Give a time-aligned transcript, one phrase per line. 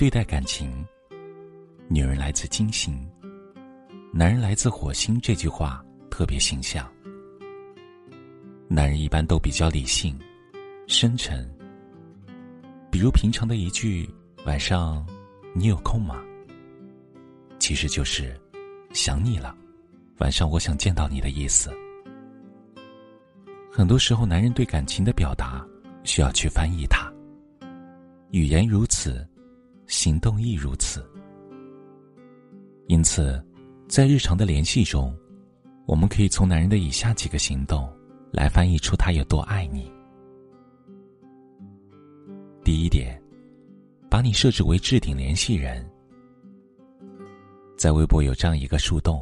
[0.00, 0.82] 对待感情，
[1.86, 3.06] 女人来自金星，
[4.14, 5.20] 男人来自火星。
[5.20, 6.90] 这句话特别形象。
[8.66, 10.18] 男人一般都比较理性、
[10.86, 11.46] 深沉。
[12.90, 14.08] 比如平常的一句
[14.46, 15.06] “晚上
[15.54, 16.24] 你有空吗”，
[17.60, 18.34] 其实就是
[18.94, 19.54] 想你了，
[20.16, 21.70] 晚上我想见到你的意思。
[23.70, 25.62] 很多时候，男人对感情的表达
[26.04, 27.12] 需要去翻译它。
[28.30, 29.28] 语言如此。
[29.90, 31.04] 行动亦如此。
[32.86, 33.44] 因此，
[33.88, 35.12] 在日常的联系中，
[35.84, 37.92] 我们可以从男人的以下几个行动
[38.32, 39.90] 来翻译出他有多爱你。
[42.64, 43.20] 第一点，
[44.08, 45.84] 把你设置为置顶联系人。
[47.76, 49.20] 在微博有这样一个树洞，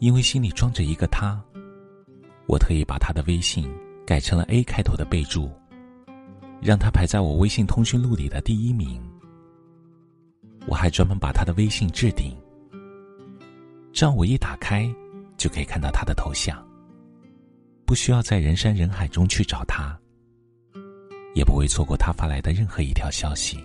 [0.00, 1.42] 因为心里装着一个他，
[2.46, 3.66] 我特意把他的微信
[4.04, 5.50] 改成了 A 开头的备注，
[6.60, 9.00] 让他排在我微信通讯录里的第一名。
[10.70, 12.32] 我还专门把他的微信置顶，
[13.92, 14.88] 这样我一打开
[15.36, 16.64] 就可以看到他的头像，
[17.84, 19.98] 不需要在人山人海中去找他，
[21.34, 23.58] 也不会错过他发来的任何一条消息。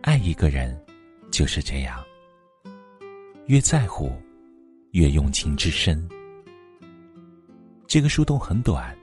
[0.00, 0.74] 爱一个人
[1.30, 2.02] 就是这样，
[3.48, 4.10] 越在乎，
[4.92, 6.08] 越用情至深。
[7.86, 8.96] 这个树洞很短，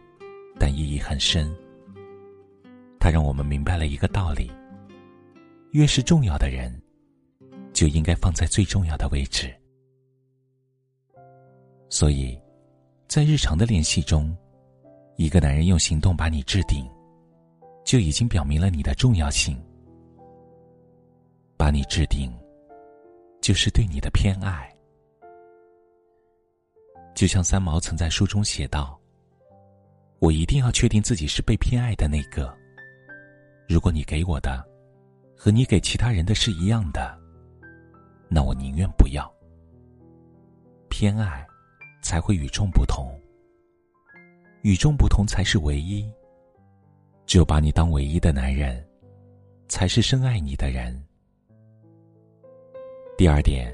[0.59, 1.55] 但意义很深。
[2.99, 4.51] 它让我们明白了一个道理。
[5.73, 6.71] 越是重要的人，
[7.73, 9.51] 就应该放在最重要的位置。
[11.89, 12.39] 所以，
[13.07, 14.37] 在日常的联系中，
[15.15, 16.87] 一个男人用行动把你置顶，
[17.83, 19.59] 就已经表明了你的重要性。
[21.57, 22.31] 把你置顶，
[23.41, 24.71] 就是对你的偏爱。
[27.15, 28.99] 就像三毛曾在书中写道
[30.21, 32.55] ：“我一定要确定自己是被偏爱的那个。
[33.67, 34.63] 如果你给我的。”
[35.43, 37.19] 和你给其他人的是一样的，
[38.29, 39.29] 那我宁愿不要。
[40.87, 41.45] 偏爱，
[42.01, 43.13] 才会与众不同。
[44.61, 46.09] 与众不同才是唯一。
[47.25, 48.81] 只有把你当唯一的男人，
[49.67, 50.97] 才是深爱你的人。
[53.17, 53.69] 第二点，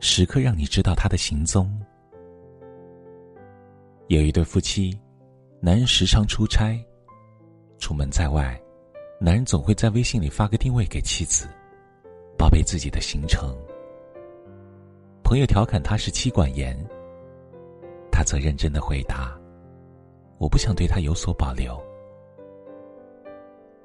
[0.00, 1.70] 时刻让你知道他的行踪。
[4.08, 4.98] 有一对夫妻，
[5.60, 6.82] 男人时常出差，
[7.78, 8.58] 出门在外。
[9.20, 11.48] 男人总会在微信里发个定位给妻子，
[12.36, 13.56] 报备自己的行程。
[15.22, 16.76] 朋友调侃他是妻管严，
[18.10, 19.38] 他则认真的回答
[20.38, 21.80] ：“我不想对他有所保留。”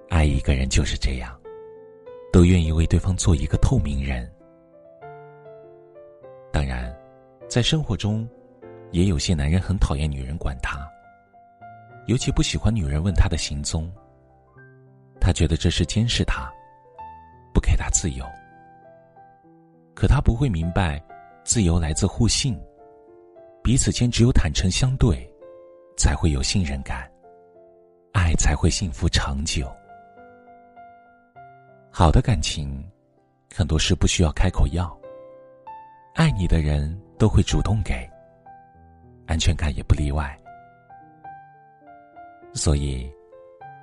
[0.09, 1.39] 爱一个人就是这样，
[2.34, 4.29] 都愿意为对方做一个透明人。
[6.51, 6.94] 当然，
[7.47, 8.28] 在生活中，
[8.91, 10.85] 也有些男人很讨厌女人管他，
[12.07, 13.89] 尤其不喜欢女人问他的行踪。
[15.29, 16.51] 他觉得这是监视他，
[17.53, 18.25] 不给他自由。
[19.94, 21.00] 可他不会明白，
[21.44, 22.59] 自由来自互信，
[23.63, 25.31] 彼此间只有坦诚相对，
[25.95, 27.07] 才会有信任感，
[28.12, 29.72] 爱才会幸福长久。
[31.91, 32.84] 好的感情，
[33.56, 35.00] 很多事不需要开口要，
[36.16, 38.09] 爱你的人都会主动给，
[39.28, 40.35] 安全感也不例外。
[42.51, 43.07] 所以。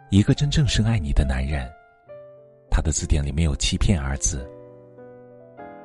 [0.09, 1.69] 一个真正深爱你的男人，
[2.71, 4.49] 他的字典里没有欺骗二字。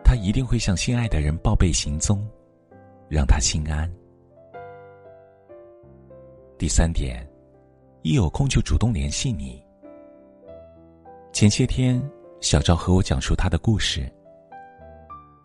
[0.04, 2.28] 他一定会向心爱的人报备行踪，
[3.10, 3.92] 让他心安。
[6.58, 7.28] 第三点，
[8.04, 9.64] 一有空就主动联系你。
[11.34, 12.00] 前些天，
[12.42, 14.08] 小赵和我讲述他的故事。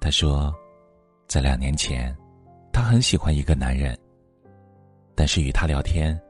[0.01, 0.55] 他说，
[1.27, 2.15] 在两年前，
[2.73, 3.99] 他很喜欢一个男人，
[5.15, 6.21] 但是与他聊天。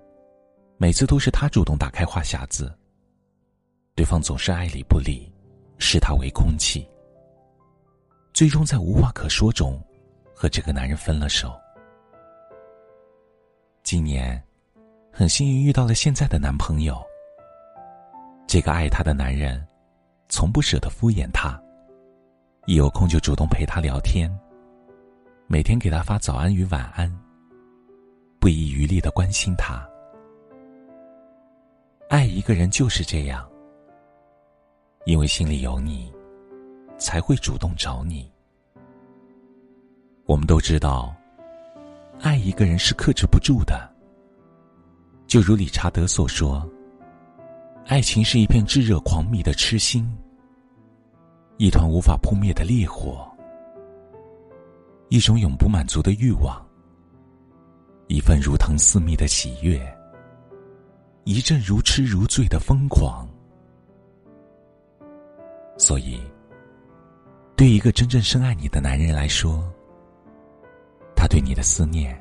[0.78, 2.76] 每次都是他主动打开话匣子，
[3.94, 5.32] 对方总是爱理不理，
[5.78, 6.86] 视他为空气。
[8.34, 9.82] 最终在无话可说中，
[10.34, 11.58] 和这个男人分了手。
[13.82, 14.42] 今年，
[15.10, 17.02] 很幸运遇到了现在的男朋友。
[18.46, 19.66] 这个爱他的男人，
[20.28, 21.58] 从不舍得敷衍他，
[22.66, 24.30] 一有空就主动陪他聊天，
[25.46, 27.10] 每天给他发早安与晚安，
[28.38, 29.88] 不遗余力的关心他。
[32.08, 33.44] 爱一个人就是这样，
[35.06, 36.12] 因为心里有你，
[36.98, 38.30] 才会主动找你。
[40.24, 41.12] 我们都知道，
[42.20, 43.92] 爱一个人是克制不住的。
[45.26, 46.64] 就如理查德所说
[47.86, 50.08] ：“爱情是一片炙热狂迷的痴心，
[51.56, 53.28] 一团无法扑灭的烈火，
[55.08, 56.64] 一种永不满足的欲望，
[58.06, 59.76] 一份如藤似蜜的喜悦。”
[61.26, 63.28] 一阵如痴如醉的疯狂，
[65.76, 66.20] 所以，
[67.56, 69.60] 对一个真正深爱你的男人来说，
[71.16, 72.16] 他对你的思念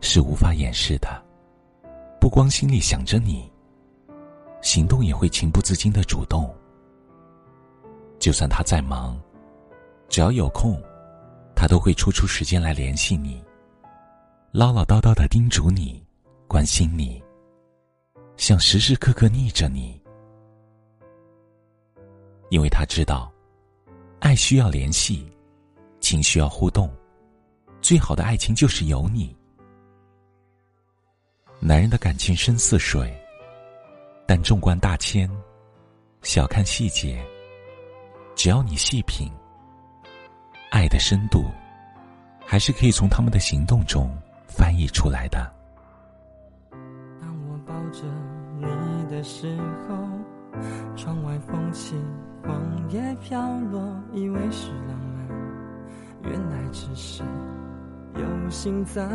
[0.00, 1.08] 是无法掩饰的。
[2.20, 3.48] 不光心里想着你，
[4.60, 6.52] 行动也会情不自禁的主动。
[8.18, 9.16] 就算他再忙，
[10.08, 10.76] 只要有空，
[11.54, 13.40] 他都会抽出时间来联系你，
[14.50, 16.04] 唠唠叨叨的叮嘱你，
[16.48, 17.22] 关心你，
[18.36, 20.00] 想时时刻刻腻着你。
[22.50, 23.32] 因为他知道，
[24.20, 25.26] 爱需要联系，
[26.00, 26.92] 情需要互动，
[27.80, 29.34] 最好的爱情就是有你。
[31.58, 33.12] 男人的感情深似水，
[34.26, 35.30] 但纵观大千，
[36.22, 37.24] 小看细节。
[38.36, 39.30] 只要你细品，
[40.70, 41.44] 爱的深度，
[42.44, 44.14] 还是可以从他们的行动中
[44.46, 45.50] 翻译出来的。
[47.94, 48.02] 着
[48.58, 48.66] 你
[49.08, 49.56] 的时
[49.88, 49.94] 候，
[50.96, 51.94] 窗外风起，
[52.42, 52.56] 黄
[52.90, 53.80] 叶飘落，
[54.12, 55.28] 以为是浪漫，
[56.22, 57.22] 原来只是
[58.16, 59.06] 有心在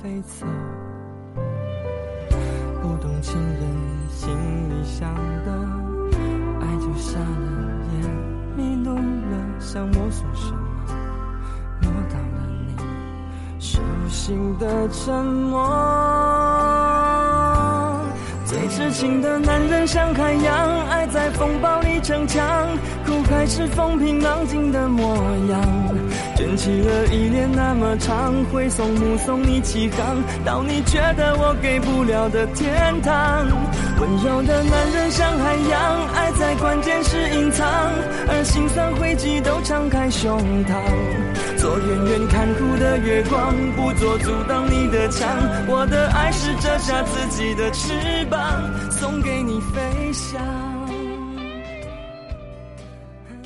[0.00, 0.46] 飞走。
[2.80, 3.62] 不懂情人
[4.08, 4.30] 心
[4.70, 5.12] 里想
[5.44, 5.50] 的，
[6.60, 7.26] 爱就瞎了
[7.92, 8.30] 眼。
[8.56, 10.60] 迷路了，想摸索什么？
[11.82, 12.76] 摸到了你
[13.58, 16.69] 手心的沉默。
[18.80, 22.66] 痴情的男人像海洋，爱在风暴里逞强，
[23.40, 25.16] 还是风平浪静的模
[25.48, 25.62] 样。
[26.36, 33.46] 卷起了依恋那么长，会送目送你起航，到你觉得我给不了的天堂。
[33.98, 37.66] 温柔的男人像海洋，爱在关键时隐藏，
[38.28, 40.76] 而心酸汇集都敞开胸膛。
[41.56, 45.26] 做远远看哭的月光，不做阻挡你的墙。
[45.66, 47.94] 我的爱是折下自己的翅
[48.28, 48.38] 膀，
[48.90, 50.79] 送给你飞翔。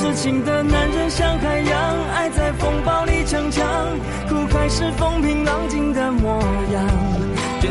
[0.00, 3.66] 痴情的男人像海洋，爱在风暴里逞强，
[4.26, 6.40] 苦海是风平浪静的模
[6.72, 7.29] 样。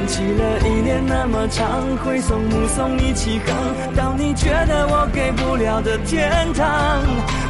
[0.10, 6.66] 起了一年那么长，会送目送你起航，到你觉得我给不了的天堂。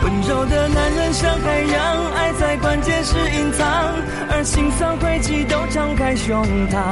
[0.04, 3.96] 温柔的男人像海洋，爱在关键时隐藏，
[4.30, 6.84] 而心酸汇集都敞开胸膛。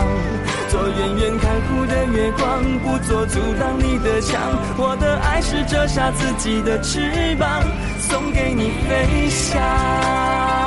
[0.70, 4.40] 做远远看护的月光，不做阻挡你的墙。
[4.78, 7.62] 我的爱是折下自己的翅膀，
[8.00, 10.67] 送给你飞翔。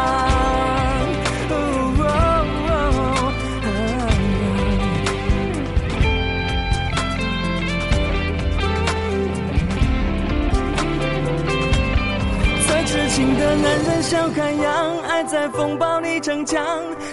[13.20, 16.58] 情的男人像海洋，爱在风暴里逞强，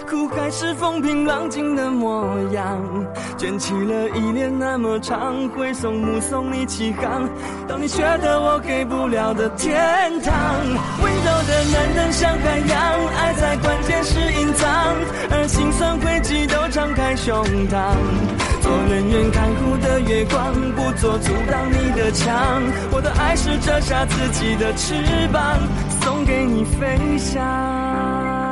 [0.10, 2.80] 苦海是风平浪静的模样。
[3.38, 7.28] 卷起了依恋那么长，挥送目送你起航，
[7.68, 9.70] 到你觉得我给不了的天
[10.22, 10.34] 堂。
[11.02, 14.96] 温柔的男人像海洋，爱在关键时隐藏，
[15.30, 18.47] 而心酸汇集都敞开胸膛。
[18.90, 22.64] 冷眼看哭的月光，不做阻挡你的墙。
[22.92, 24.96] 我的爱是折下自己的翅
[25.32, 25.60] 膀，
[26.02, 28.47] 送给你飞翔。